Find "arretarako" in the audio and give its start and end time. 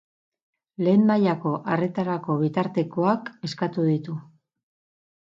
1.73-2.37